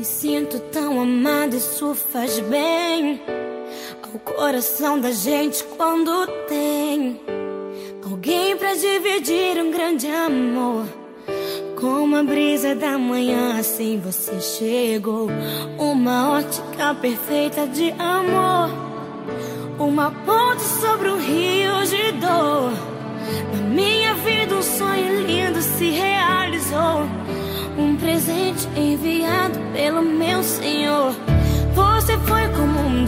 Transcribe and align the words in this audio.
Me 0.00 0.06
sinto 0.06 0.58
tão 0.72 0.98
amada, 0.98 1.54
isso 1.54 1.94
faz 1.94 2.40
bem 2.40 3.20
ao 4.02 4.18
coração 4.20 4.98
da 4.98 5.12
gente 5.12 5.62
quando 5.76 6.26
tem 6.48 7.20
alguém 8.02 8.56
pra 8.56 8.72
dividir 8.72 9.62
um 9.62 9.70
grande 9.70 10.06
amor. 10.06 10.86
Como 11.78 12.16
a 12.16 12.22
brisa 12.22 12.74
da 12.74 12.96
manhã, 12.96 13.58
assim 13.58 14.00
você 14.02 14.40
chegou. 14.40 15.28
Uma 15.78 16.38
ótica 16.38 16.94
perfeita 16.94 17.66
de 17.66 17.90
amor. 17.98 18.70
Uma 19.78 20.10
ponte 20.10 20.62
sobre 20.62 21.10
um 21.10 21.18
rio 21.18 21.84
de 21.84 22.12
dor. 22.12 22.72
Na 23.52 23.68
minha 23.68 24.09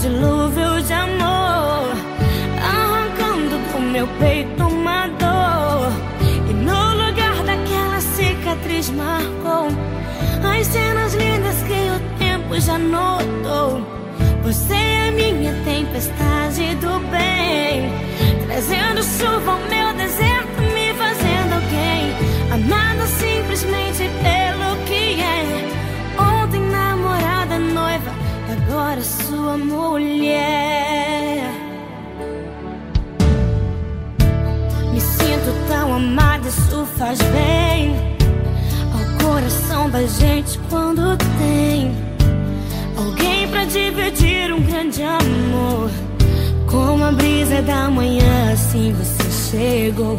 dilúvio 0.03 0.83
de 0.83 0.93
amor, 0.93 1.95
arrancando 2.61 3.57
do 3.73 3.81
meu 3.81 4.09
peito 4.19 4.65
uma 4.65 5.07
dor. 5.07 5.93
E 6.51 6.53
no 6.53 6.91
lugar 6.95 7.37
daquela 7.45 8.01
cicatriz 8.01 8.91
marcou 8.91 9.69
as 10.43 10.67
cenas 10.67 11.15
lindas 11.15 11.63
que 11.63 11.73
o 11.73 12.19
tempo 12.19 12.61
já 12.61 12.79
notou. 12.79 13.87
Você 14.43 14.92
faz 36.87 37.19
bem 37.19 37.95
ao 38.93 39.27
coração 39.27 39.91
da 39.91 40.05
gente 40.05 40.59
quando 40.69 41.17
tem 41.39 41.95
alguém 42.97 43.49
pra 43.49 43.65
dividir 43.65 44.53
um 44.53 44.61
grande 44.63 45.03
amor. 45.03 45.91
Como 46.67 47.05
a 47.05 47.13
brisa 47.13 47.61
da 47.63 47.91
manhã, 47.91 48.53
assim 48.53 48.93
você 48.93 49.51
chegou. 49.51 50.17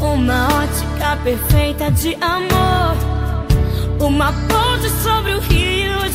Uma 0.00 0.48
ótica 0.62 1.16
perfeita 1.22 1.90
de 1.92 2.16
amor. 2.20 2.96
Uma 4.00 4.32
ponte 4.32 4.88
sobre 5.02 5.34
o 5.34 5.40
rio 5.40 6.10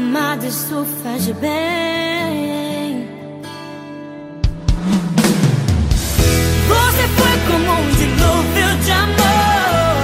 amado, 0.00 0.46
isso 0.46 0.86
faz 1.02 1.26
bem. 1.26 3.06
Você 6.68 7.04
foi 7.18 7.34
como 7.48 7.70
um 7.80 7.86
dilúvio 8.00 8.70
de 8.82 8.92
amor, 8.92 9.96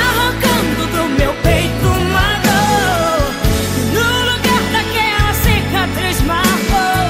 arrancando 0.00 0.82
do 0.94 1.02
meu 1.18 1.32
peito 1.42 1.86
uma 1.86 2.28
dor. 2.46 3.18
No 3.96 4.08
lugar 4.30 4.62
daquela 4.74 5.32
cicatriz 5.44 6.18
marcou 6.22 7.08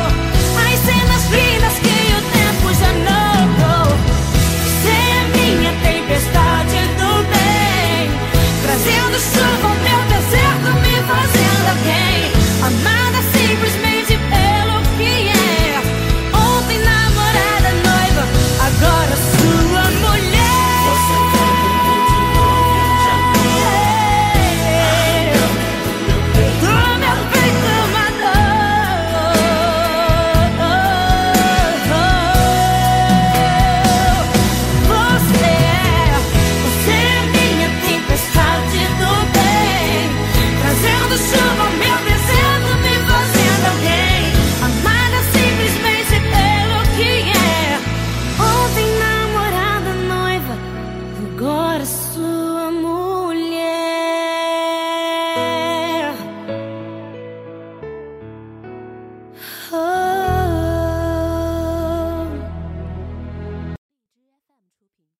as 0.64 0.78
cenas 0.88 1.22
finas 1.32 1.74
que 1.84 1.98
o 2.16 2.22
tempo 2.38 2.66
já 2.80 2.92
não 3.08 3.36
dou. 3.60 3.88
Você 4.64 4.96
é 5.18 5.22
minha 5.36 5.72
tempestade 5.82 6.78
do 6.98 7.10
bem, 7.32 8.10
trazendo 8.62 9.16
chuva. 9.20 9.65
Oh. 59.72 59.85